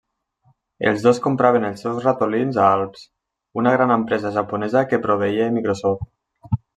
Els 0.91 1.03
dos 1.07 1.19
compraven 1.25 1.67
els 1.67 1.83
seus 1.85 1.99
ratolins 2.07 2.57
a 2.63 2.71
Alps, 2.79 3.03
una 3.65 3.75
gran 3.79 3.95
empresa 3.99 4.31
japonesa 4.39 4.83
que 4.93 5.01
proveïa 5.05 5.51
Microsoft. 5.59 6.09